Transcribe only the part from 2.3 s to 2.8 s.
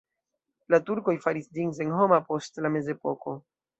post la